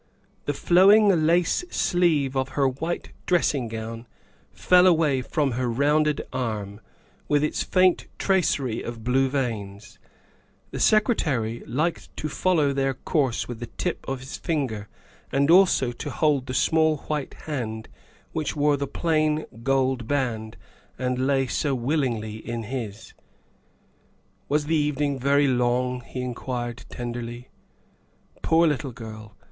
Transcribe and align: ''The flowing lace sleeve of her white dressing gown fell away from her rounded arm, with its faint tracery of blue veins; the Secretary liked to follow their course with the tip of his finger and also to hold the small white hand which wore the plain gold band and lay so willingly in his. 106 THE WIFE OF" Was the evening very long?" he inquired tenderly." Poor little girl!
''The 0.47 0.53
flowing 0.55 1.09
lace 1.27 1.63
sleeve 1.69 2.35
of 2.35 2.49
her 2.57 2.67
white 2.67 3.11
dressing 3.27 3.67
gown 3.67 4.07
fell 4.51 4.87
away 4.87 5.21
from 5.21 5.51
her 5.51 5.69
rounded 5.69 6.25
arm, 6.33 6.81
with 7.27 7.43
its 7.43 7.61
faint 7.61 8.07
tracery 8.17 8.81
of 8.81 9.03
blue 9.03 9.29
veins; 9.29 9.99
the 10.71 10.79
Secretary 10.79 11.61
liked 11.67 12.17
to 12.17 12.29
follow 12.29 12.73
their 12.73 12.95
course 12.95 13.47
with 13.47 13.59
the 13.59 13.67
tip 13.67 14.03
of 14.07 14.21
his 14.21 14.37
finger 14.37 14.89
and 15.31 15.51
also 15.51 15.91
to 15.91 16.09
hold 16.09 16.47
the 16.47 16.55
small 16.55 16.97
white 17.05 17.35
hand 17.45 17.87
which 18.31 18.55
wore 18.55 18.77
the 18.77 18.87
plain 18.87 19.45
gold 19.61 20.07
band 20.07 20.57
and 20.97 21.27
lay 21.27 21.45
so 21.45 21.75
willingly 21.75 22.37
in 22.37 22.63
his. 22.63 23.13
106 23.13 23.13
THE 23.13 23.13
WIFE 23.13 23.13
OF" 23.13 24.49
Was 24.49 24.65
the 24.65 24.75
evening 24.75 25.19
very 25.19 25.47
long?" 25.47 26.01
he 26.01 26.21
inquired 26.21 26.85
tenderly." 26.89 27.49
Poor 28.41 28.65
little 28.65 28.91
girl! 28.91 29.37